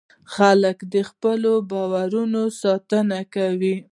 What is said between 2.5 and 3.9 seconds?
ساتنه کوي.